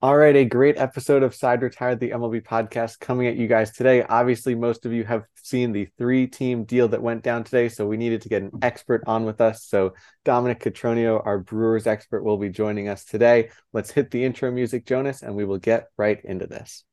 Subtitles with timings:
[0.00, 3.72] All right, a great episode of Side Retired, the MLB podcast coming at you guys
[3.72, 4.04] today.
[4.04, 7.84] Obviously, most of you have seen the three team deal that went down today, so
[7.84, 9.64] we needed to get an expert on with us.
[9.64, 13.50] So, Dominic Cotroneo, our Brewers expert, will be joining us today.
[13.72, 16.84] Let's hit the intro music, Jonas, and we will get right into this.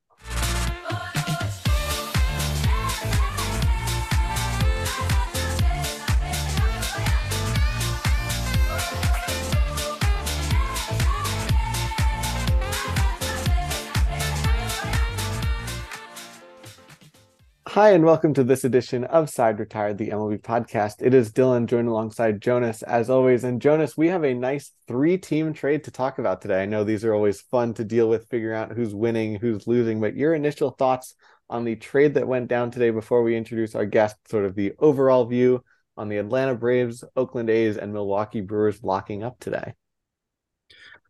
[17.75, 21.02] Hi, and welcome to this edition of Side Retired, the MLB podcast.
[21.02, 23.43] It is Dylan joined alongside Jonas as always.
[23.43, 26.63] And Jonas, we have a nice three team trade to talk about today.
[26.63, 29.99] I know these are always fun to deal with, figuring out who's winning, who's losing,
[29.99, 31.16] but your initial thoughts
[31.49, 34.71] on the trade that went down today before we introduce our guest, sort of the
[34.80, 35.61] overall view
[35.97, 39.73] on the Atlanta Braves, Oakland A's, and Milwaukee Brewers locking up today.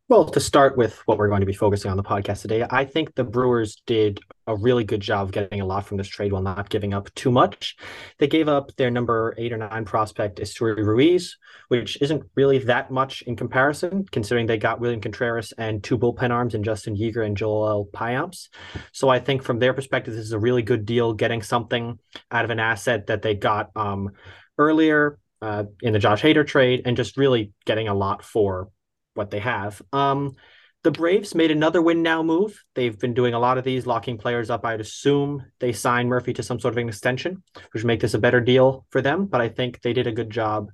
[0.07, 2.85] Well, to start with what we're going to be focusing on the podcast today, I
[2.85, 6.31] think the Brewers did a really good job of getting a lot from this trade
[6.31, 7.75] while not giving up too much.
[8.20, 11.35] They gave up their number eight or nine prospect, Esteury Ruiz,
[11.70, 16.29] which isn't really that much in comparison, considering they got William Contreras and two bullpen
[16.29, 18.49] arms and Justin Yeager and Joel Payamps.
[18.91, 21.97] So I think from their perspective, this is a really good deal, getting something
[22.29, 24.12] out of an asset that they got um,
[24.59, 28.69] earlier uh, in the Josh Hader trade, and just really getting a lot for
[29.16, 29.82] what they have.
[29.91, 30.35] Um,
[30.84, 32.63] the Braves made another win now move.
[32.76, 34.63] They've been doing a lot of these, locking players up.
[34.63, 37.41] I'd assume they signed Murphy to some sort of an extension,
[37.74, 39.26] which make this a better deal for them.
[39.26, 40.70] But I think they did a good job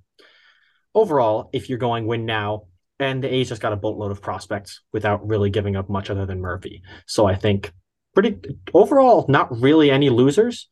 [0.94, 1.50] overall.
[1.54, 2.64] If you're going win now,
[3.00, 6.26] and the A's just got a boatload of prospects without really giving up much other
[6.26, 6.84] than Murphy.
[7.06, 7.72] So I think
[8.14, 8.38] pretty
[8.74, 10.68] overall, not really any losers,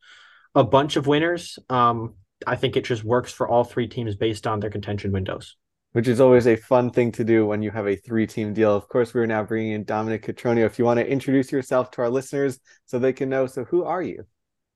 [0.54, 1.58] a bunch of winners.
[1.70, 5.56] Um, I think it just works for all three teams based on their contention windows
[5.92, 8.74] which is always a fun thing to do when you have a three team deal.
[8.74, 10.64] Of course, we're now bringing in Dominic Cotroneo.
[10.64, 13.84] If you want to introduce yourself to our listeners so they can know, so who
[13.84, 14.24] are you?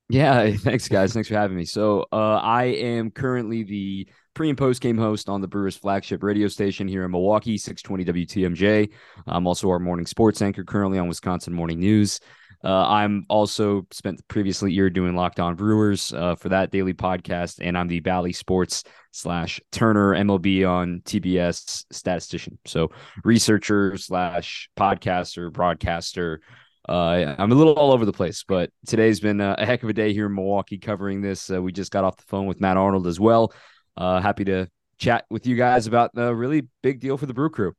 [0.08, 1.12] Yeah, thanks, guys.
[1.14, 1.64] Thanks for having me.
[1.64, 6.22] So, uh, I am currently the pre and post game host on the Brewers flagship
[6.22, 8.90] radio station here in Milwaukee, 620 WTMJ.
[9.26, 12.20] I'm also our morning sports anchor currently on Wisconsin Morning News.
[12.64, 16.94] Uh, I'm also spent the previously year doing Locked On Brewers uh, for that daily
[16.94, 22.58] podcast, and I'm the Bally Sports slash Turner MLB on TBS statistician.
[22.64, 22.90] So
[23.22, 26.40] researcher slash podcaster, broadcaster.
[26.88, 29.90] Uh, I'm a little all over the place, but today's been a, a heck of
[29.90, 31.50] a day here in Milwaukee covering this.
[31.50, 33.52] Uh, we just got off the phone with Matt Arnold as well.
[33.96, 37.50] Uh, happy to chat with you guys about the really big deal for the Brew
[37.50, 37.74] Crew.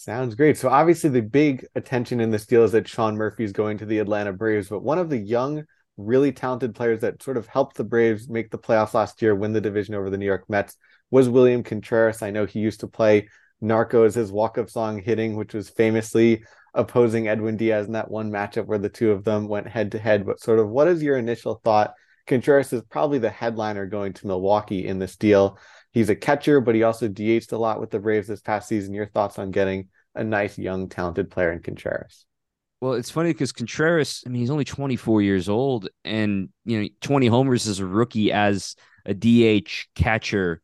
[0.00, 0.56] Sounds great.
[0.56, 3.84] So obviously the big attention in this deal is that Sean Murphy is going to
[3.84, 5.64] the Atlanta Braves, but one of the young,
[5.98, 9.52] really talented players that sort of helped the Braves make the playoffs last year, win
[9.52, 10.78] the division over the New York Mets,
[11.10, 12.22] was William Contreras.
[12.22, 13.28] I know he used to play
[13.60, 18.30] Narco as his walk-up song hitting, which was famously opposing Edwin Diaz in that one
[18.30, 20.24] matchup where the two of them went head to head.
[20.24, 21.92] But sort of what is your initial thought?
[22.26, 25.58] Contreras is probably the headliner going to Milwaukee in this deal
[25.92, 28.94] he's a catcher, but he also DH'd a lot with the Braves this past season.
[28.94, 32.26] Your thoughts on getting a nice, young, talented player in Contreras?
[32.80, 36.88] Well, it's funny because Contreras, I mean, he's only 24 years old and, you know,
[37.02, 38.74] 20 homers as a rookie as
[39.04, 40.62] a DH catcher,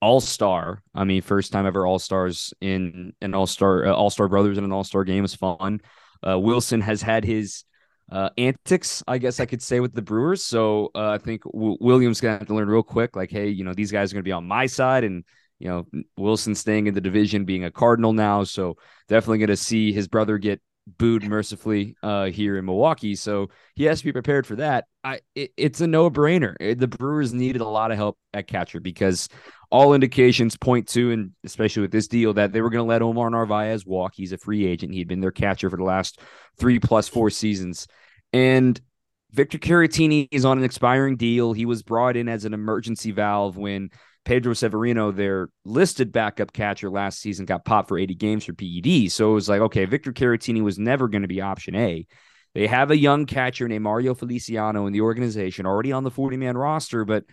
[0.00, 0.82] all star.
[0.94, 4.58] I mean, first time ever all stars in an all star, uh, all star brothers
[4.58, 5.80] in an all star game is fun.
[6.26, 7.64] Uh, Wilson has had his
[8.10, 10.44] uh, antics, I guess I could say, with the Brewers.
[10.44, 13.64] So uh, I think w- Williams gonna have to learn real quick, like, hey, you
[13.64, 15.24] know, these guys are gonna be on my side, and
[15.58, 18.76] you know, Wilson staying in the division, being a Cardinal now, so
[19.08, 20.60] definitely gonna see his brother get
[20.98, 23.16] booed mercifully uh, here in Milwaukee.
[23.16, 24.84] So he has to be prepared for that.
[25.02, 26.54] I it, it's a no brainer.
[26.78, 29.28] The Brewers needed a lot of help at catcher because
[29.76, 33.02] all indications point to, and especially with this deal, that they were going to let
[33.02, 34.14] Omar Narvaez walk.
[34.16, 34.94] He's a free agent.
[34.94, 36.18] He'd been their catcher for the last
[36.58, 37.86] three plus four seasons.
[38.32, 38.80] And
[39.32, 41.52] Victor Caratini is on an expiring deal.
[41.52, 43.90] He was brought in as an emergency valve when
[44.24, 49.12] Pedro Severino, their listed backup catcher last season, got popped for 80 games for PED.
[49.12, 52.06] So it was like, okay, Victor Caratini was never going to be option A.
[52.54, 56.38] They have a young catcher named Mario Feliciano in the organization, already on the 40
[56.38, 57.24] man roster, but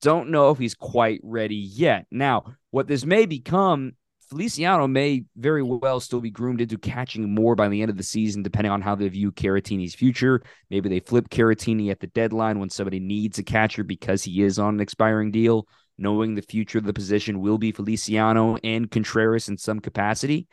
[0.00, 2.06] don't know if he's quite ready yet.
[2.10, 3.92] Now, what this may become,
[4.28, 8.02] Feliciano may very well still be groomed into catching more by the end of the
[8.02, 10.42] season, depending on how they view Caratini's future.
[10.70, 14.58] Maybe they flip Caratini at the deadline when somebody needs a catcher because he is
[14.58, 15.66] on an expiring deal,
[15.96, 20.46] knowing the future of the position will be Feliciano and Contreras in some capacity.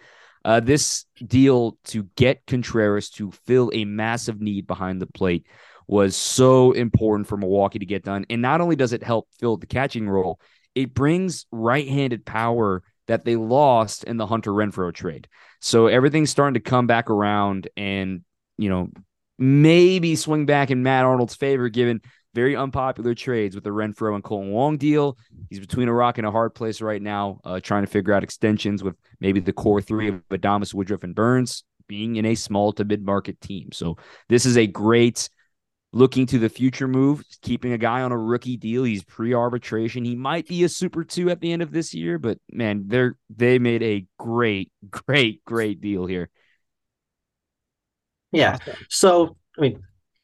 [0.46, 5.46] Uh, this deal to get Contreras to fill a massive need behind the plate
[5.88, 8.26] was so important for Milwaukee to get done.
[8.30, 10.40] And not only does it help fill the catching role,
[10.74, 15.28] it brings right handed power that they lost in the Hunter Renfroe trade.
[15.62, 18.22] So everything's starting to come back around and,
[18.58, 18.90] you know,
[19.38, 22.02] maybe swing back in Matt Arnold's favor, given
[22.34, 25.18] very unpopular trades with the Renfroe and Kolten Wong deal.
[25.50, 28.24] He's between a rock and a hard place right now, uh, trying to figure out
[28.24, 32.74] extensions with maybe the core three of Adames, Woodruff, and Burnes being in a small
[32.74, 33.70] to mid market team.
[33.72, 33.98] So
[34.28, 35.30] this is a great
[35.96, 38.84] looking to the future move, keeping a guy on a rookie deal.
[38.84, 40.04] He's pre arbitration.
[40.04, 43.18] He might be a super two at the end of this year, but man, they're
[43.36, 46.30] they made a great, great, great deal here.
[48.32, 48.58] Yeah.
[48.90, 49.84] So I mean,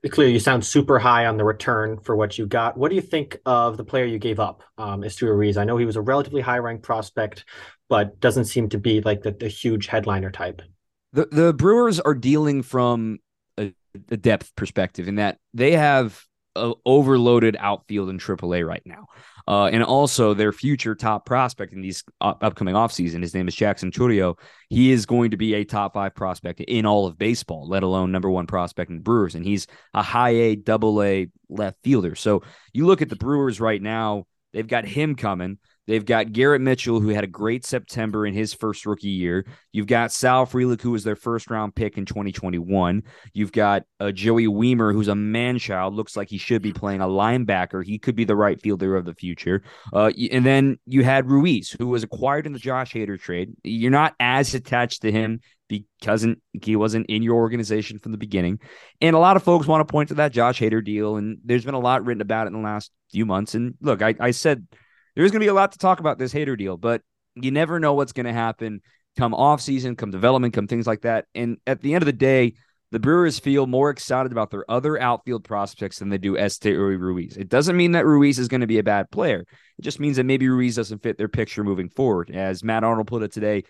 [0.10, 2.78] clearly you sound super high on the return for what you got.
[2.78, 5.58] What do you think of the player you gave up, um, Esteury Ruiz?
[5.58, 7.46] I know he was a relatively high ranked prospect,
[7.88, 10.62] but doesn't seem to be like the, the huge headliner type.
[11.14, 13.20] The the Brewers are dealing from
[14.10, 16.24] a depth perspective in that they have
[16.56, 19.08] a overloaded outfield in AAA right now.
[19.48, 23.22] Uh, and also their future top prospect in these upcoming offseason.
[23.22, 24.38] His name is Jackson Chourio.
[24.70, 28.12] He is going to be a top five prospect in all of baseball, let alone
[28.12, 29.34] number one prospect in the Brewers.
[29.34, 32.16] And he's a high A, double A left fielder.
[32.16, 35.58] So you look at the Brewers right now, they've got him coming.
[35.88, 39.46] They've got Garrett Mitchell, who had a great September in his first rookie year.
[39.72, 43.04] You've got Sal Frelick, who was their first round pick in 2021.
[43.34, 47.02] You've got uh, Joey Wiemer, who's a man child, looks like he should be playing
[47.02, 47.84] a linebacker.
[47.84, 49.64] He could be the right fielder of the future.
[49.92, 53.54] Uh, and then you had Ruiz, who was acquired in the Josh Hader trade.
[53.64, 56.28] You're not as attached to him because
[56.62, 58.60] he wasn't in your organization from the beginning.
[59.00, 61.66] And a lot of folks want to point to that Josh Hader deal, and there's
[61.66, 63.56] been a lot written about it in the last few months.
[63.56, 64.68] And look, I, I said–
[65.16, 67.02] there's going to be a lot to talk about this Hader deal, but
[67.36, 68.82] you never know what's going to happen
[69.18, 71.26] come off season, come development, come things like that.
[71.36, 72.54] And at the end of the day,
[72.92, 77.38] the Brewers feel more excited about their other outfield prospects than they do Esteury Ruiz.
[77.38, 79.46] It doesn't mean that Ruiz is going to be a bad player.
[79.80, 82.32] It just means that maybe Ruiz doesn't fit their picture moving forward.
[82.32, 83.64] As Matt Arnold put it today,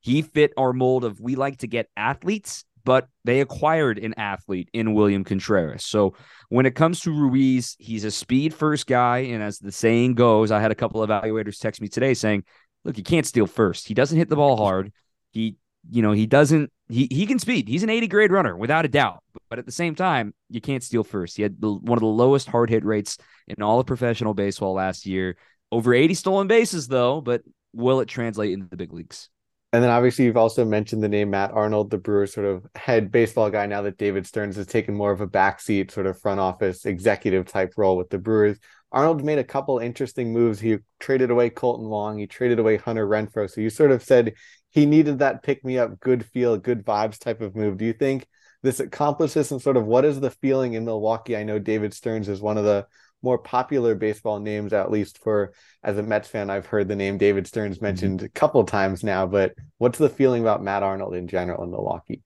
[0.00, 4.70] he fit our mold of we like to get athletes but they acquired an athlete
[4.72, 5.84] in William Contreras.
[5.84, 6.14] So
[6.50, 9.18] when it comes to Ruiz, he's a speed first guy.
[9.18, 12.44] And as the saying goes, I had a couple of evaluators text me today saying,
[12.84, 13.88] look, he can't steal first.
[13.88, 14.92] He doesn't hit the ball hard.
[15.32, 15.56] He,
[15.90, 17.66] you know, he doesn't, he, he can speed.
[17.66, 19.24] He's an 80 grade runner without a doubt.
[19.50, 21.36] But at the same time, you can't steal first.
[21.36, 23.18] He had the, one of the lowest hard hit rates
[23.48, 25.36] in all of professional baseball last year.
[25.72, 27.42] Over 80 stolen bases, though, but
[27.72, 29.28] will it translate into the big leagues?
[29.76, 33.12] And then obviously you've also mentioned the name Matt Arnold, the Brewers sort of head
[33.12, 36.40] baseball guy now that David Stearns has taken more of a backseat sort of front
[36.40, 38.58] office executive type role with the Brewers.
[38.90, 40.60] Arnold made a couple interesting moves.
[40.60, 43.50] He traded away Kolten Wong, he traded away Hunter Renfroe.
[43.50, 44.32] So you sort of said
[44.70, 47.76] he needed that pick me up, good feel, good vibes type of move.
[47.76, 48.26] Do you think
[48.62, 51.36] this accomplishes and sort of what is the feeling in Milwaukee?
[51.36, 52.86] I know David Stearns is one of the
[53.22, 55.52] more popular baseball names, at least for
[55.82, 57.84] as a Mets fan, I've heard the name David Stearns mm-hmm.
[57.84, 59.26] mentioned a couple times now.
[59.26, 62.22] But what's the feeling about Matt Arnold in general in Milwaukee?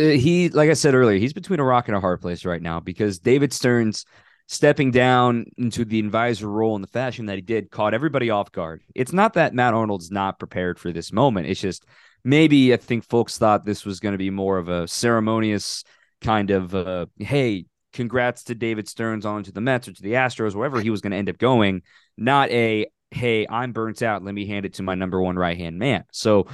[0.00, 2.62] Uh, he, like I said earlier, he's between a rock and a hard place right
[2.62, 4.04] now because David Stearns
[4.48, 8.52] stepping down into the advisor role in the fashion that he did caught everybody off
[8.52, 8.82] guard.
[8.94, 11.46] It's not that Matt Arnold's not prepared for this moment.
[11.46, 11.86] It's just
[12.24, 15.84] maybe I think folks thought this was going to be more of a ceremonious
[16.20, 20.12] kind of uh, hey, congrats to David Stearns on to the Mets or to the
[20.12, 21.82] Astros, wherever he was going to end up going,
[22.16, 24.24] not a hey, I'm burnt out.
[24.24, 26.04] Let me hand it to my number one right hand man.
[26.12, 26.46] So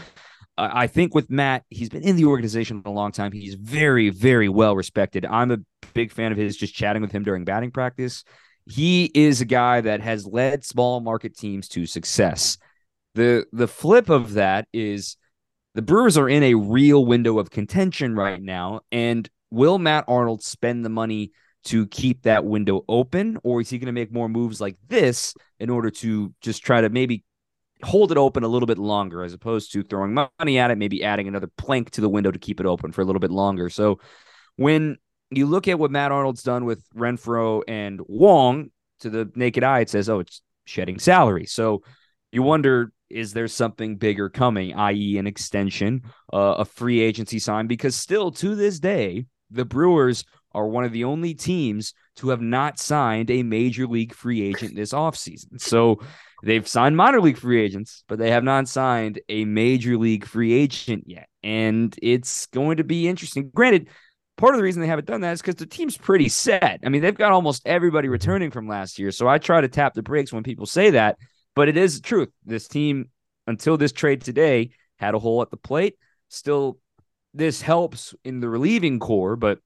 [0.58, 3.31] I think with Matt, he's been in the organization for a long time.
[3.31, 5.25] He's very, very well respected.
[5.25, 5.58] I'm a
[5.94, 8.24] big fan of his just chatting with him during batting practice.
[8.67, 12.58] He is a guy that has led small market teams to success.
[13.15, 15.17] The the flip of that is
[15.74, 20.43] the Brewers are in a real window of contention right now, and will Matt Arnold
[20.43, 21.32] spend the money
[21.64, 25.34] to keep that window open, or is he going to make more moves like this
[25.58, 27.24] in order to just try to maybe
[27.82, 31.05] hold it open a little bit longer as opposed to throwing money at it, maybe
[31.05, 33.69] adding another plank to the window to keep it open for a little bit longer?
[33.70, 34.00] So
[34.56, 34.96] when
[35.31, 39.81] you look at what Matt Arnold's done with Renfroe and Wong, to the naked eye,
[39.81, 41.46] it says, oh, it's shedding salary.
[41.46, 41.82] So
[42.32, 47.67] you wonder is there something bigger coming, i.e., an extension, uh, a free agency sign?
[47.67, 52.40] Because still to this day, the Brewers are one of the only teams to have
[52.40, 55.46] not signed a major league free agent this offseason.
[55.60, 56.00] So
[56.43, 60.52] they've signed minor league free agents, but they have not signed a major league free
[60.52, 61.28] agent yet.
[61.43, 63.50] And it's going to be interesting.
[63.55, 63.88] Granted,
[64.36, 66.81] part of the reason they haven't done that is because the team's pretty set.
[66.84, 69.10] I mean, they've got almost everybody returning from last year.
[69.10, 71.19] So I try to tap the brakes when people say that,
[71.55, 72.31] but it is the truth.
[72.46, 73.10] This team,
[73.46, 75.96] until this trade today, had a hole at the plate.
[76.28, 76.78] Still
[77.35, 79.58] this helps in the relieving core, but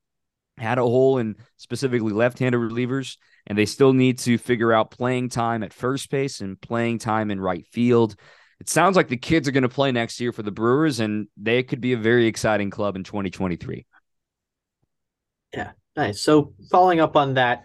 [0.59, 3.17] had a hole in specifically left-handed relievers,
[3.47, 7.31] and they still need to figure out playing time at first base and playing time
[7.31, 8.17] in right field.
[8.61, 11.27] it sounds like the kids are going to play next year for the Brewers, and
[11.37, 13.87] they could be a very exciting club in 2023.
[15.55, 16.21] Yeah, nice.
[16.21, 17.65] So following up on that,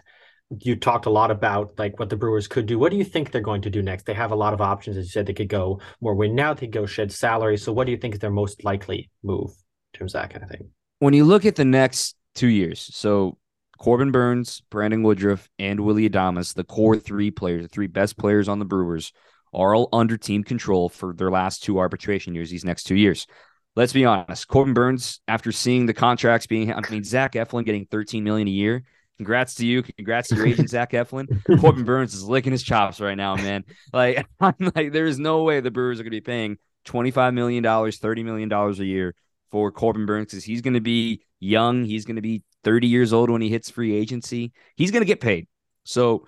[0.61, 2.79] you talked a lot about like what the Brewers could do.
[2.79, 4.05] What do you think they're going to do next?
[4.05, 5.25] They have a lot of options, as you said.
[5.25, 6.53] They could go more win now.
[6.53, 7.57] They could go shed salary.
[7.57, 9.51] So what do you think is their most likely move
[9.97, 10.69] terms of that kind of thing?
[10.99, 13.37] When you look at the next two years, so
[13.77, 18.47] Corbin Burnes, Brandon Woodruff, and Willy Adames, the core three players, the three best players
[18.47, 19.13] on the Brewers,
[19.53, 23.27] are all under team control for their last two arbitration years, these next two years.
[23.75, 24.47] Let's be honest.
[24.47, 28.51] Corbin Burnes, after seeing the contracts being, I mean, Zach Eflin getting 13 million a
[28.51, 28.83] year.
[29.17, 29.83] Congrats to you.
[29.83, 31.27] Congrats to your agent, Zach Eflin.
[31.61, 33.63] Corbin Burnes is licking his chops right now, man.
[33.93, 37.33] Like, I'm like, there is no way the Brewers are going to be paying $25
[37.33, 39.15] million, $30 million a year
[39.51, 41.85] for Corbin Burnes because he's going to be young.
[41.85, 44.51] He's going to be 30 years old when he hits free agency.
[44.75, 45.47] He's going to get paid.
[45.83, 46.27] So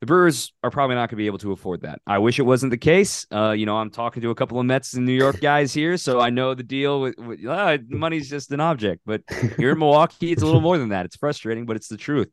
[0.00, 2.00] the Brewers are probably not going to be able to afford that.
[2.06, 3.26] I wish it wasn't the case.
[3.32, 5.96] Uh, you know, I'm talking to a couple of Mets and New York guys here,
[5.96, 9.02] so I know the deal with, with uh, money's just an object.
[9.04, 9.22] But
[9.56, 11.04] here in Milwaukee, it's a little more than that.
[11.06, 12.30] It's frustrating, but it's the truth.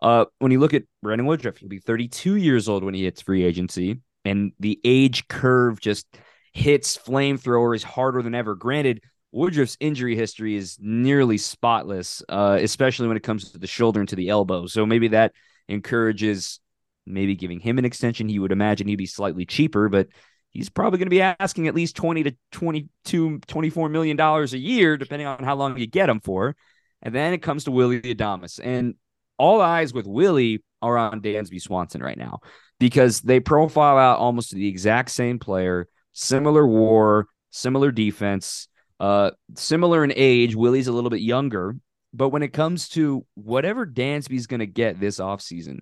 [0.00, 3.20] Uh, when you look at Brandon Woodruff, he'll be 32 years old when he hits
[3.20, 6.06] free agency, and the age curve just
[6.52, 8.54] hits flamethrowers harder than ever.
[8.54, 14.00] Granted, Woodruff's injury history is nearly spotless, uh, especially when it comes to the shoulder
[14.00, 14.66] and to the elbow.
[14.66, 15.32] So maybe that
[15.68, 16.60] encourages
[17.06, 18.28] maybe giving him an extension.
[18.28, 20.08] He would imagine he'd be slightly cheaper, but
[20.50, 24.58] he's probably going to be asking at least 20 to 22, 24 million dollars a
[24.58, 26.56] year, depending on how long you get him for.
[27.02, 28.60] And then it comes to Willy Adames.
[28.62, 28.94] And
[29.38, 32.40] all eyes with Willie are on Dansby Swanson right now
[32.80, 38.68] because they profile out almost the exact same player, similar war, similar defense,
[39.00, 40.54] uh, similar in age.
[40.54, 41.76] Willie's a little bit younger.
[42.14, 45.80] But when it comes to whatever Dansby's going to get this offseason,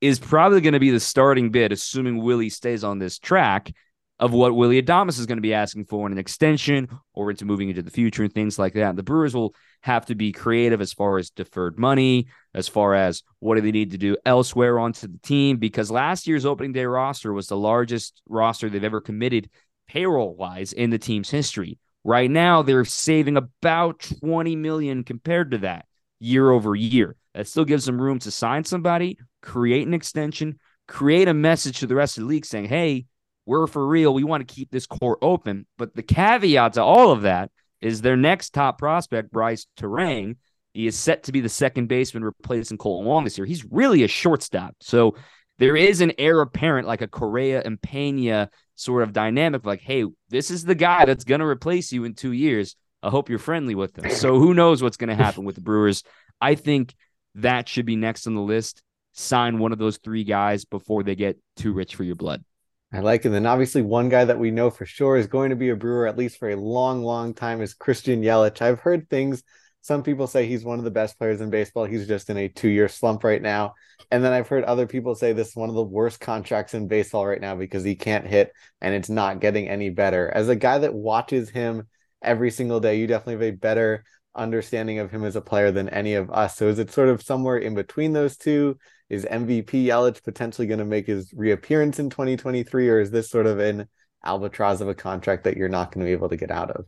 [0.00, 3.72] is probably going to be the starting bid, assuming Willie stays on this track
[4.20, 7.44] of what Willy Adames is going to be asking for in an extension or into
[7.44, 8.94] moving into the future and things like that.
[8.94, 13.22] The Brewers will have to be creative as far as deferred money, as far as
[13.40, 16.84] what do they need to do elsewhere onto the team, because last year's opening day
[16.84, 19.50] roster was the largest roster they've ever committed
[19.88, 21.78] payroll wise in the team's history.
[22.04, 25.86] Right now, they're saving about 20 million compared to that
[26.20, 27.16] year over year.
[27.34, 31.86] That still gives them room to sign somebody, create an extension, create a message to
[31.86, 33.06] the rest of the league saying, hey,
[33.46, 34.14] we're for real.
[34.14, 35.66] We want to keep this core open.
[35.76, 40.36] But the caveat to all of that is their next top prospect, Brice Turang.
[40.72, 43.46] He is set to be the second baseman replacing Kolten Wong this year.
[43.46, 44.74] He's really a shortstop.
[44.80, 45.16] So
[45.58, 50.04] there is an heir apparent, like a Correa and Pena sort of dynamic, like, hey,
[50.28, 52.76] this is the guy that's going to replace you in two years.
[53.02, 54.10] I hope you're friendly with them.
[54.10, 56.02] So who knows what's going to happen with the Brewers?
[56.40, 56.94] I think
[57.36, 58.82] that should be next on the list.
[59.12, 62.44] Sign one of those three guys before they get too rich for your blood.
[62.92, 63.26] I like it.
[63.26, 65.76] And then obviously, one guy that we know for sure is going to be a
[65.76, 68.62] Brewer at least for a long, long time is Christian Yelich.
[68.62, 69.42] I've heard things.
[69.80, 71.84] Some people say he's one of the best players in baseball.
[71.84, 73.74] He's just in a two-year slump right now.
[74.10, 76.88] And then I've heard other people say this is one of the worst contracts in
[76.88, 80.30] baseball right now because he can't hit and it's not getting any better.
[80.30, 81.88] As a guy that watches him
[82.22, 85.88] every single day, you definitely have a better understanding of him as a player than
[85.88, 86.56] any of us.
[86.56, 88.78] So is it sort of somewhere in between those two?
[89.08, 93.46] Is MVP Yelich potentially going to make his reappearance in 2023, or is this sort
[93.46, 93.86] of an
[94.24, 96.86] albatross of a contract that you're not going to be able to get out of?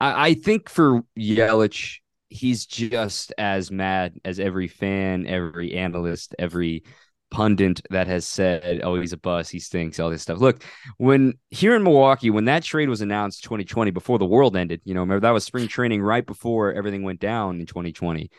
[0.00, 6.84] I, I think for Yelich, he's just as mad as every fan, every analyst, every
[7.30, 10.38] pundit that has said, "Oh, he's a bust, he stinks," all this stuff.
[10.38, 10.62] Look,
[10.98, 14.94] when here in Milwaukee, when that trade was announced 2020 before the world ended, you
[14.94, 18.30] know, remember that was spring training right before everything went down in 2020.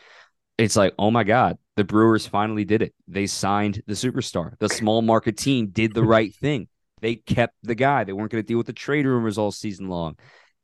[0.58, 2.94] It's like, oh my God, the Brewers finally did it.
[3.06, 4.58] They signed the superstar.
[4.58, 6.68] The small market team did the right thing.
[7.02, 8.04] They kept the guy.
[8.04, 10.16] They weren't going to deal with the trade rumors all season long.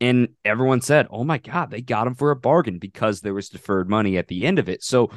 [0.03, 3.49] And everyone said, oh my God, they got him for a bargain because there was
[3.49, 4.83] deferred money at the end of it.
[4.83, 5.11] So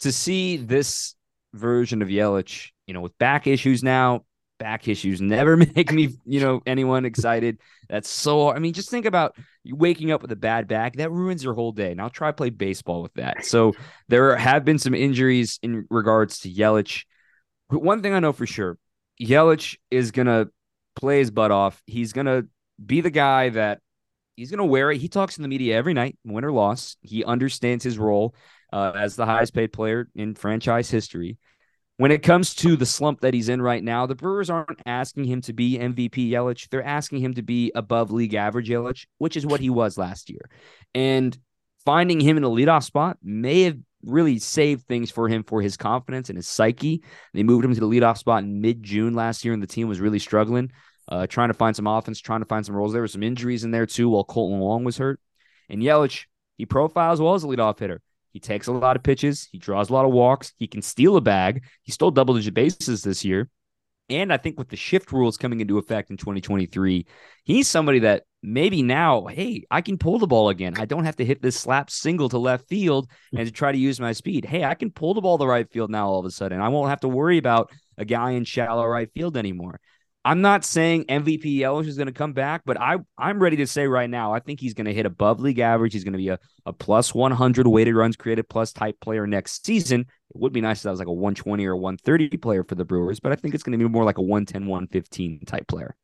[0.00, 1.14] to see this
[1.52, 4.24] version of Yelich, you know, with back issues now.
[4.58, 7.58] Back issues never make me, you know, anyone excited.
[7.88, 8.50] That's so.
[8.50, 10.96] I mean, just think about waking up with a bad back.
[10.96, 11.94] That ruins your whole day.
[11.94, 13.46] Now try play baseball with that.
[13.46, 13.72] So
[14.08, 17.04] there have been some injuries in regards to Yelich.
[17.70, 18.76] But one thing I know for sure,
[19.20, 20.48] Yelich is gonna
[20.94, 21.82] play his butt off.
[21.86, 22.42] He's gonna
[22.84, 23.80] be the guy that
[24.36, 24.98] he's gonna wear it.
[24.98, 26.96] He talks in the media every night, win or loss.
[27.02, 28.34] He understands his role
[28.72, 31.38] uh, as the highest paid player in franchise history.
[31.96, 35.24] When it comes to the slump that he's in right now, the Brewers aren't asking
[35.24, 36.70] him to be MVP Yelich.
[36.70, 40.30] They're asking him to be above league average Yelich, which is what he was last
[40.30, 40.48] year.
[40.94, 41.36] And
[41.84, 45.76] finding him in a leadoff spot may have really saved things for him for his
[45.76, 47.02] confidence and his psyche.
[47.34, 49.88] They moved him to the leadoff spot in mid June last year, and the team
[49.88, 50.72] was really struggling.
[51.10, 52.92] Uh, trying to find some offense, trying to find some roles.
[52.92, 55.20] There were some injuries in there too while Kolten Wong was hurt.
[55.68, 56.26] And Yelich,
[56.56, 58.00] he profiles well as a leadoff hitter.
[58.32, 59.48] He takes a lot of pitches.
[59.50, 60.52] He draws a lot of walks.
[60.56, 61.64] He can steal a bag.
[61.82, 63.48] He stole double digit bases this year.
[64.08, 67.06] And I think with the shift rules coming into effect in 2023,
[67.44, 70.74] he's somebody that maybe now, hey, I can pull the ball again.
[70.76, 73.78] I don't have to hit this slap single to left field and to try to
[73.78, 74.44] use my speed.
[74.44, 76.60] Hey, I can pull the ball to right field now all of a sudden.
[76.60, 79.80] I won't have to worry about a guy in shallow right field anymore.
[80.24, 83.66] I'm not saying MVP Yelich is going to come back, but I I'm ready to
[83.66, 85.94] say right now I think he's going to hit above league average.
[85.94, 89.64] He's going to be a, a plus 100 weighted runs created plus type player next
[89.64, 90.00] season.
[90.02, 92.84] It would be nice if that was like a 120 or 130 player for the
[92.84, 95.96] Brewers, but I think it's going to be more like a 110 115 type player.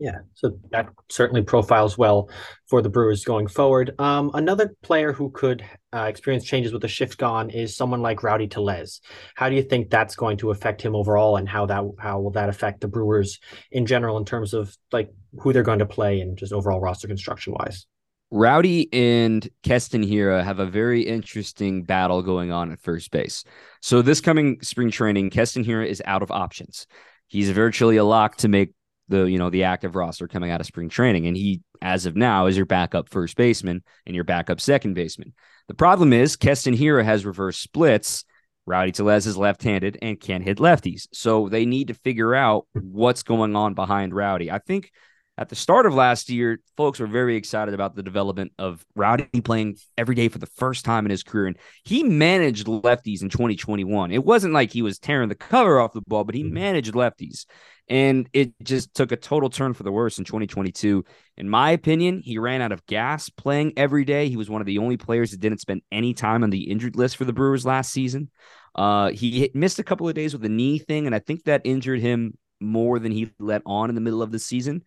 [0.00, 2.30] Yeah, so that certainly profiles well
[2.68, 3.98] for the Brewers going forward.
[3.98, 8.22] Um, another player who could uh, experience changes with the shift gone is someone like
[8.22, 9.00] Rowdy Tellez.
[9.34, 12.30] How do you think that's going to affect him overall, and how that how will
[12.32, 13.40] that affect the Brewers
[13.72, 17.08] in general in terms of like who they're going to play and just overall roster
[17.08, 17.86] construction wise?
[18.30, 23.42] Rowdy and Keston Hiura have a very interesting battle going on at first base.
[23.80, 26.86] So this coming spring training, Keston Hiura is out of options.
[27.26, 28.72] He's virtually a lock to make
[29.08, 31.26] the you know the active roster coming out of spring training.
[31.26, 35.32] And he as of now is your backup first baseman and your backup second baseman.
[35.68, 38.24] The problem is keston hiura has reverse splits.
[38.66, 41.08] Rowdy tellez is left-handed and can't hit lefties.
[41.12, 44.50] So they need to figure out what's going on behind rowdy.
[44.50, 44.90] I think
[45.38, 49.40] at the start of last year, folks were very excited about the development of Rowdy
[49.40, 51.46] playing every day for the first time in his career.
[51.46, 54.10] And he managed lefties in 2021.
[54.10, 56.54] It wasn't like he was tearing the cover off the ball, but he mm-hmm.
[56.54, 57.46] managed lefties.
[57.88, 61.04] And it just took a total turn for the worse in 2022.
[61.36, 64.28] In my opinion, he ran out of gas playing every day.
[64.28, 66.96] He was one of the only players that didn't spend any time on the injured
[66.96, 68.28] list for the Brewers last season.
[68.74, 71.62] Uh, he missed a couple of days with a knee thing, and I think that
[71.64, 74.82] injured him more than he let on in the middle of the season.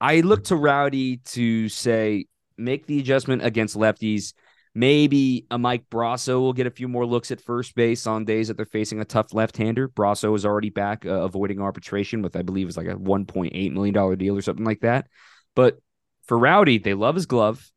[0.00, 2.26] I look to Rowdy to say,
[2.58, 4.34] make the adjustment against lefties.
[4.74, 8.48] Maybe a Mike Brosseau will get a few more looks at first base on days
[8.48, 9.88] that they're facing a tough left-hander.
[9.88, 14.18] Brosseau is already back, uh, avoiding arbitration with, I believe, is like a $1.8 million
[14.18, 15.06] deal or something like that.
[15.54, 15.78] But
[16.26, 17.70] for Rowdy, they love his glove.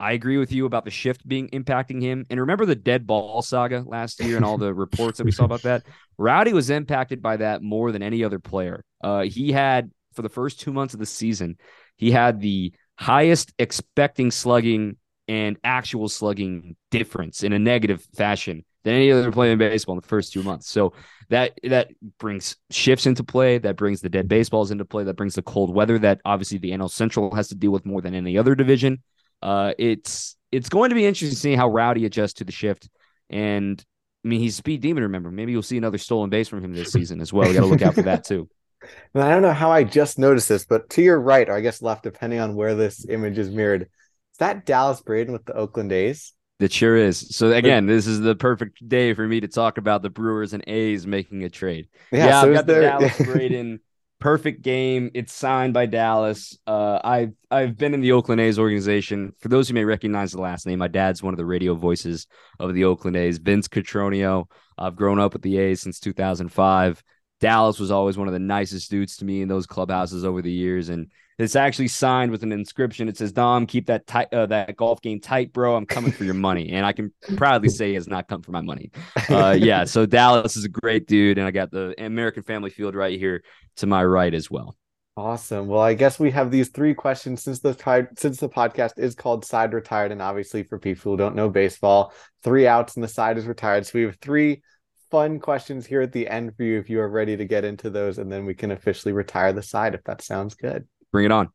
[0.00, 2.26] I agree with you about the shift being impacting him.
[2.28, 5.44] And remember the dead ball saga last year and all the reports that we saw
[5.44, 5.84] about that?
[6.18, 8.84] Rowdy was impacted by that more than any other player.
[9.02, 11.58] Uh, he had for the first two months of the season,
[11.96, 14.96] he had the highest expecting slugging
[15.28, 20.00] and actual slugging difference in a negative fashion than any other player in baseball in
[20.00, 20.68] the first two months.
[20.68, 20.92] So
[21.28, 25.34] that that brings shifts into play, that brings the dead baseballs into play, that brings
[25.34, 28.38] the cold weather that obviously the NL Central has to deal with more than any
[28.38, 29.02] other division.
[29.42, 32.88] Uh, it's it's going to be interesting to see how Rowdy adjusts to the shift.
[33.28, 33.84] And
[34.24, 35.02] I mean, he's speed demon.
[35.02, 37.48] Remember, maybe you'll see another stolen base from him this season as well.
[37.48, 38.48] We got to look out for that too.
[39.14, 41.60] And I don't know how I just noticed this, but to your right, or I
[41.60, 45.54] guess left, depending on where this image is mirrored, is that Dallas Braden with the
[45.54, 46.32] Oakland A's?
[46.58, 47.36] It sure is.
[47.36, 50.64] So again, this is the perfect day for me to talk about the Brewers and
[50.66, 51.88] A's making a trade.
[52.10, 52.80] Yeah, yeah so I've got there...
[52.80, 53.80] the Dallas Braden
[54.18, 55.10] perfect game.
[55.14, 56.58] It's signed by Dallas.
[56.66, 59.32] Uh, I've I've been in the Oakland A's organization.
[59.38, 62.26] For those who may recognize the last name, my dad's one of the radio voices
[62.58, 64.46] of the Oakland A's, Vince Cotroneo.
[64.78, 67.02] I've grown up with the A's since 2005.
[67.40, 70.50] Dallas was always one of the nicest dudes to me in those clubhouses over the
[70.50, 73.08] years, and it's actually signed with an inscription.
[73.08, 75.76] It says, "Dom, keep that tight, uh, that golf game tight, bro.
[75.76, 78.52] I'm coming for your money." And I can proudly say he has not come for
[78.52, 78.90] my money.
[79.28, 82.94] Uh, yeah, so Dallas is a great dude, and I got the American Family Field
[82.94, 83.42] right here
[83.76, 84.76] to my right as well.
[85.18, 85.66] Awesome.
[85.66, 87.72] Well, I guess we have these three questions since the
[88.18, 92.12] since the podcast is called Side Retired, and obviously for people who don't know baseball,
[92.42, 93.86] three outs and the side is retired.
[93.86, 94.62] So we have three
[95.16, 97.88] fun questions here at the end for you if you are ready to get into
[97.88, 100.86] those, and then we can officially retire the side if that sounds good.
[101.10, 101.48] Bring it on.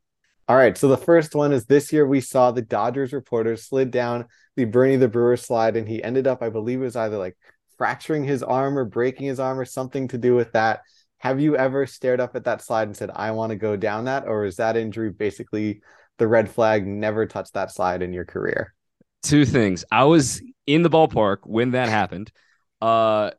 [0.48, 0.76] All right.
[0.76, 4.66] So the first one is this year we saw the Dodgers reporter slid down the
[4.66, 7.38] Bernie the Brewer slide, and he ended up, I believe, it was either like
[7.78, 10.82] fracturing his arm or breaking his arm or something to do with that.
[11.20, 14.06] Have you ever stared up at that slide and said, I want to go down
[14.06, 14.28] that?
[14.28, 15.84] Or is that injury basically
[16.18, 18.74] the red flag, never touched that slide in your career?
[19.22, 19.86] Two things.
[19.92, 22.32] I was in the ballpark when that happened.
[22.82, 23.30] Uh,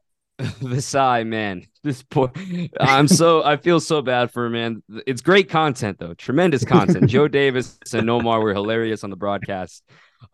[0.60, 2.32] Vassegh, man, this poor.
[2.80, 4.82] I'm so I feel so bad for him, man.
[5.06, 7.08] It's great content though, tremendous content.
[7.08, 9.84] Joe Davis and Nomar were hilarious on the broadcast.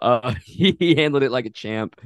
[0.01, 2.01] Uh, he, he handled it like a champ.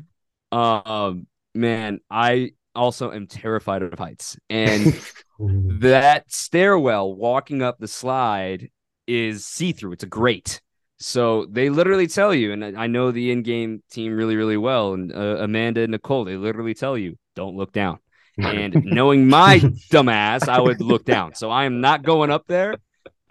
[0.50, 5.00] Um, man, I also am terrified of heights, and
[5.38, 8.68] that stairwell walking up the slide
[9.06, 9.92] is see through.
[9.92, 10.60] It's a grate.
[10.98, 15.12] So they literally tell you, and I know the in-game team really, really well, and
[15.12, 17.98] uh, Amanda and Nicole, they literally tell you, don't look down.
[18.38, 19.58] And knowing my
[19.90, 21.34] dumbass, I would look down.
[21.34, 22.76] So I am not going up there.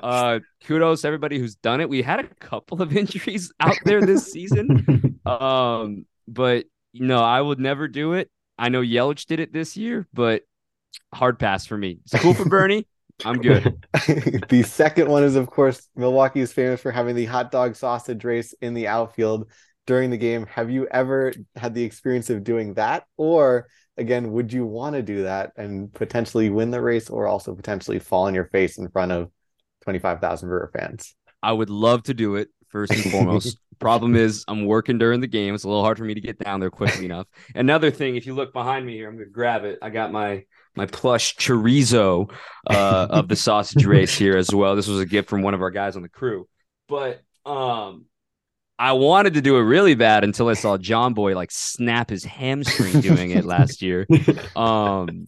[0.02, 1.90] Uh, kudos to everybody who's done it.
[1.90, 5.08] We had a couple of injuries out there this season.
[5.24, 8.32] Um, but you know, I would never do it.
[8.58, 10.42] I know Yelich did it this year, but
[11.14, 12.00] hard pass for me.
[12.04, 12.88] It's cool for Bernie.
[13.24, 13.86] I'm good.
[14.50, 18.24] the second one is, of course, Milwaukee is famous for having the hot dog sausage
[18.24, 19.52] race in the outfield
[19.86, 20.48] during the game.
[20.48, 23.06] Have you ever had the experience of doing that?
[23.18, 23.68] Or
[24.02, 28.00] again, would you want to do that and potentially win the race or also potentially
[28.00, 29.30] fall on your face in front of
[29.84, 31.16] 25,000 Brewer fans?
[31.42, 33.58] I would love to do it first and foremost.
[33.80, 35.56] Problem is, I'm working during the game.
[35.56, 37.28] It's a little hard for me to get down there quickly enough.
[37.56, 39.80] Another thing, if you look behind me here, I'm going to grab it.
[39.82, 40.44] I got my
[40.76, 42.32] my plush chorizo
[42.70, 44.76] uh, of the sausage race here as well.
[44.76, 46.48] This was a gift from one of our guys on the crew.
[46.88, 48.06] But um,
[48.82, 52.24] I wanted to do it really bad until I saw John Boy like snap his
[52.24, 54.08] hamstring doing it last year.
[54.56, 55.28] Um,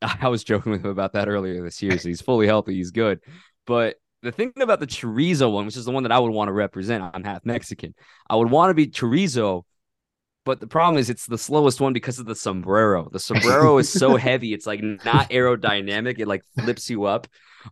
[0.00, 1.98] I was joking with him about that earlier this year.
[1.98, 2.74] So he's fully healthy.
[2.74, 3.20] He's good.
[3.66, 6.48] But the thing about the chorizo one, which is the one that I would want
[6.48, 7.94] to represent, I'm half Mexican.
[8.28, 9.64] I would want to be chorizo
[10.44, 13.08] but the problem is it's the slowest one because of the sombrero.
[13.10, 16.18] The sombrero is so heavy, it's like not aerodynamic.
[16.18, 17.28] It like flips you up.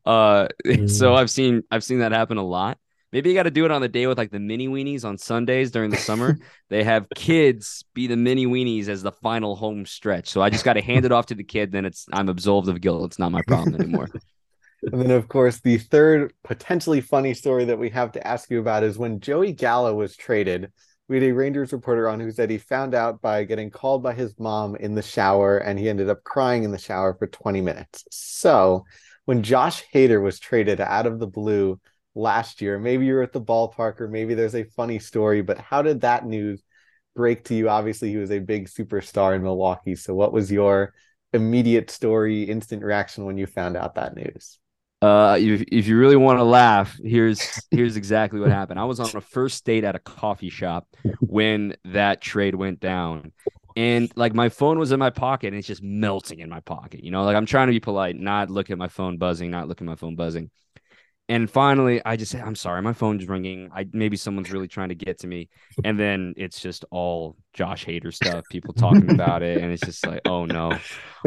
[0.07, 0.89] Uh, mm.
[0.89, 2.79] so I've seen I've seen that happen a lot.
[3.13, 5.19] Maybe you got to do it on the day with like the mini weenies on
[5.19, 6.39] Sundays during the summer.
[6.69, 10.29] they have kids be the mini weenies as the final home stretch.
[10.29, 11.73] So I just got to hand it off to the kid.
[11.73, 13.05] Then it's I'm absolved of guilt.
[13.07, 14.09] It's not my problem anymore.
[14.83, 18.61] and then, of course, the third potentially funny story that we have to ask you
[18.61, 20.71] about is when Joey Gallo was traded
[21.11, 24.15] we had a Rangers reporter on who said he found out by getting called by
[24.15, 27.61] his mom in the shower and he ended up crying in the shower for 20
[27.61, 28.05] minutes.
[28.13, 28.85] So
[29.25, 31.81] when Josh Hader was traded out of the blue
[32.21, 35.83] last year, maybe you're at the ballpark or maybe there's a funny story, but how
[35.83, 36.63] did that news
[37.17, 37.69] break to you?
[37.69, 39.97] Obviously, he was a big superstar in Milwaukee.
[39.97, 40.93] So what was your
[41.33, 44.59] immediate story, instant reaction when you found out that news?
[45.03, 48.79] Uh, if, if you really want to laugh, here's here's exactly what happened.
[48.79, 50.87] I was on a first date at a coffee shop
[51.21, 53.33] when that trade went down,
[53.77, 57.03] and like my phone was in my pocket and it's just melting in my pocket.
[57.03, 59.69] You know, like I'm trying to be polite, not look at my phone buzzing, not
[59.69, 60.51] look at my phone buzzing.
[61.31, 63.71] And finally, I just I'm sorry, my phone's ringing.
[63.73, 65.49] I maybe someone's really trying to get to me.
[65.85, 69.61] And then it's just all Josh Hader stuff, people talking about it.
[69.61, 70.79] And it's just like, oh no,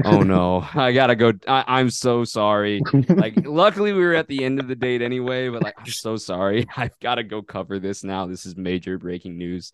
[0.05, 1.33] oh no, I gotta go.
[1.47, 2.81] I, am so sorry.
[3.09, 6.15] Like, luckily, we were at the end of the date anyway, but like, I'm so
[6.15, 6.67] sorry.
[6.77, 8.25] I've got to go cover this now.
[8.25, 9.71] This is major breaking news.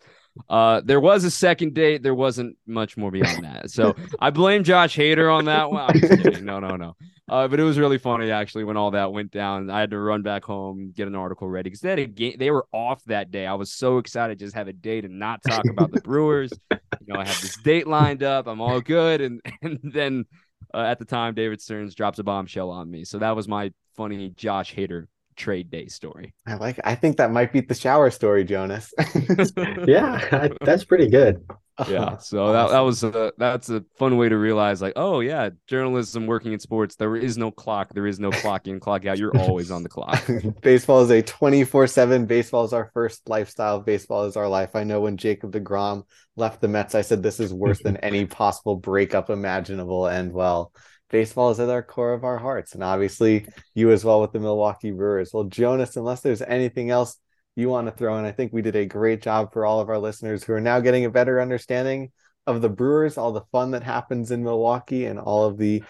[0.48, 2.02] Uh, there was a second date.
[2.02, 3.70] There wasn't much more beyond that.
[3.70, 5.90] So I blame Josh Hader on that one.
[5.90, 6.44] I'm just kidding.
[6.44, 6.96] No, no, no.
[7.30, 9.70] Uh, but it was really funny actually when all that went down.
[9.70, 12.34] I had to run back home, get an article ready because they had a game.
[12.36, 13.46] They were off that day.
[13.46, 16.39] I was so excited to just have a date and not talk about the Brewers.
[16.44, 18.46] You know, I have this date lined up.
[18.46, 20.24] I'm all good, and and then
[20.72, 23.04] uh, at the time, David Stearns drops a bombshell on me.
[23.04, 26.34] So that was my funny Josh Hader trade day story.
[26.46, 26.78] I like.
[26.84, 28.92] I think that might beat the shower story, Jonas.
[29.86, 31.44] yeah, that's pretty good.
[31.88, 35.50] Yeah, so that, that was a, that's a fun way to realize, like, oh yeah,
[35.66, 39.18] journalism working in sports, there is no clock, there is no clock in, clock out.
[39.18, 40.28] You're always on the clock.
[40.62, 42.26] baseball is a 24 seven.
[42.26, 43.80] Baseball is our first lifestyle.
[43.80, 44.74] Baseball is our life.
[44.74, 46.04] I know when Jacob Degrom
[46.36, 50.72] left the Mets, I said this is worse than any possible breakup imaginable, and well,
[51.10, 52.74] baseball is at our core of our hearts.
[52.74, 55.32] And obviously, you as well with the Milwaukee Brewers.
[55.32, 57.16] Well, Jonas, unless there's anything else
[57.56, 59.88] you want to throw in, I think we did a great job for all of
[59.88, 62.12] our listeners who are now getting a better understanding
[62.46, 65.82] of the Brewers, all the fun that happens in Milwaukee, and all of the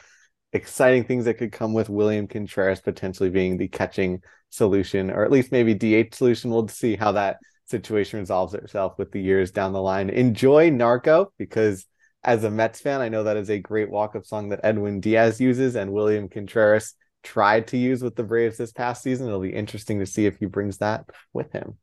[0.53, 5.31] exciting things that could come with William Contreras potentially being the catching solution, or at
[5.31, 6.51] least maybe DH solution.
[6.51, 10.11] We'll see how that situation resolves itself with the years down the line.
[10.11, 11.87] Enjoy Narco because
[12.25, 15.41] as a Mets fan, I know that is a great walk-up song that Edwin Diaz
[15.41, 19.27] uses and William Contreras tried to use with the Braves this past season.
[19.27, 21.77] It'll be interesting to see if he brings that with him.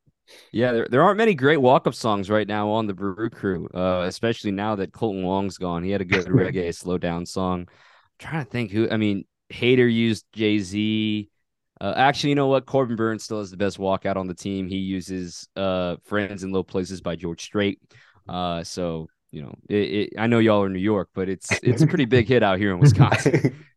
[0.52, 4.04] Yeah, there, there aren't many great walk-up songs right now on the Brew Crew, uh,
[4.06, 5.84] especially now that Kolten Wong's gone.
[5.84, 7.62] He had a good reggae slow down song.
[7.62, 7.68] I'm
[8.20, 8.90] trying to think who.
[8.90, 11.30] I mean, Hader used Jay Z.
[11.80, 12.66] Uh, actually, you know what?
[12.66, 14.68] Corbin Burnes still has the best walkout on the team.
[14.68, 17.80] He uses uh, "Friends in Low Places" by George Strait.
[18.28, 21.82] Uh, so you know, it, it, I know y'all are New York, but it's it's
[21.82, 23.64] a pretty big hit out here in Wisconsin.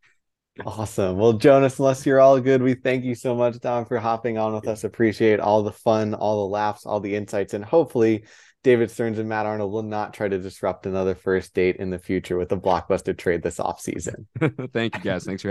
[0.65, 1.17] awesome.
[1.17, 4.53] Well, Jonas, unless you're all good, we thank you so much, Don, for hopping on
[4.53, 4.83] with us.
[4.83, 8.25] Appreciate all the fun, all the laughs, all the insights, and hopefully
[8.63, 11.99] David Stearns and Matt Arnold will not try to disrupt another first date in the
[11.99, 14.27] future with a blockbuster trade this off season.
[14.73, 15.25] Thank you guys.
[15.25, 15.50] Thanks for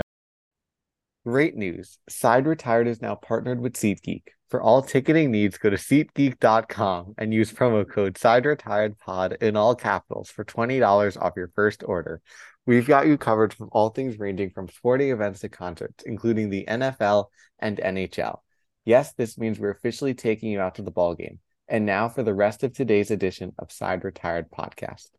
[1.26, 1.98] Great news.
[2.08, 4.22] Side Retired is now partnered with SeatGeek.
[4.48, 9.54] For all ticketing needs, go to SeatGeek.com and use promo code Side Retired Pod in
[9.54, 12.22] all capitals for $20 off your first order.
[12.64, 16.64] We've got you covered from all things ranging from sporting events to concerts, including the
[16.66, 17.26] NFL
[17.58, 18.38] and NHL.
[18.86, 21.38] Yes, this means we're officially taking you out to the ball game.
[21.68, 25.10] And now for the rest of today's edition of Side Retired Podcast.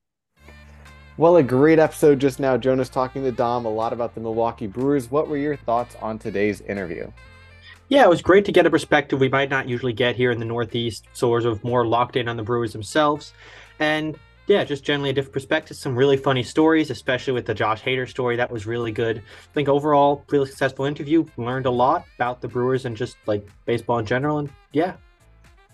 [1.21, 2.57] Well, a great episode just now.
[2.57, 5.11] Jonas talking to Dom a lot about the Milwaukee Brewers.
[5.11, 7.11] What were your thoughts on today's interview?
[7.89, 10.39] Yeah, it was great to get a perspective we might not usually get here in
[10.39, 13.33] the Northeast, so sort of more locked in on the Brewers themselves.
[13.77, 15.77] And yeah, just generally a different perspective.
[15.77, 18.35] Some really funny stories, especially with the Josh Hader story.
[18.35, 19.19] That was really good.
[19.19, 21.23] I think overall, really successful interview.
[21.37, 24.39] Learned a lot about the Brewers and just like baseball in general.
[24.39, 24.95] And yeah,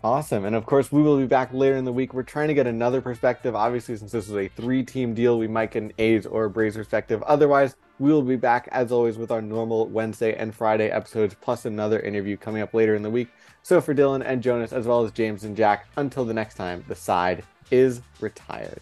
[0.03, 0.45] Awesome.
[0.45, 2.13] And of course, we will be back later in the week.
[2.13, 3.55] We're trying to get another perspective.
[3.55, 6.49] Obviously, since this was a three team deal, we might get an A's or a
[6.49, 7.23] Braves perspective.
[7.23, 11.65] Otherwise, we will be back as always with our normal Wednesday and Friday episodes, plus
[11.65, 13.29] another interview coming up later in the week.
[13.63, 16.85] So for Dylan and Jonas, as well as James and Jack, until the next time,
[16.87, 18.81] the side is retired.